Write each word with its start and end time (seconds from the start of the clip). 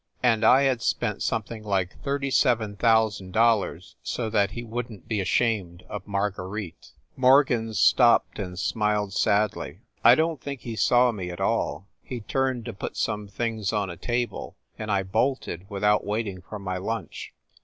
And 0.23 0.43
I 0.43 0.63
had 0.63 0.81
spent 0.81 1.21
something 1.21 1.63
like 1.63 2.01
$37, 2.01 2.81
000 2.81 3.81
so 4.01 4.31
that 4.31 4.49
he 4.49 4.63
wouldn 4.63 5.01
t 5.01 5.05
be 5.07 5.19
ashamed 5.19 5.83
of 5.87 6.07
Marguerite! 6.07 6.93
Morgan 7.15 7.75
stopped 7.75 8.39
and 8.39 8.57
smiled 8.57 9.13
sadly. 9.13 9.81
"I 10.03 10.15
don 10.15 10.37
t 10.37 10.41
think 10.43 10.61
he 10.61 10.75
saw 10.75 11.11
me 11.11 11.29
at 11.29 11.39
all. 11.39 11.85
He 12.01 12.19
turned 12.21 12.65
to 12.65 12.73
put 12.73 12.97
some 12.97 13.27
things 13.27 13.71
on 13.71 13.91
a 13.91 13.95
table, 13.95 14.55
and 14.79 14.91
I 14.91 15.03
bolted 15.03 15.67
without 15.69 16.03
waiting 16.03 16.41
for 16.41 16.57
my 16.57 16.77
lunch. 16.77 17.31